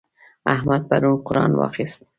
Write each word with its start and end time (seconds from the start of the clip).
احمد 0.45 0.81
پرون 0.89 1.21
قرآن 1.25 1.51
واخيست. 1.55 2.05